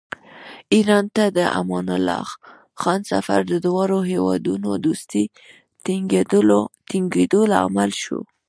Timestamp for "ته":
1.15-1.23